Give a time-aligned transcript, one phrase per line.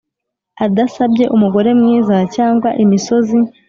[0.65, 3.39] adasabye umugore mwiza cyangwa imisozi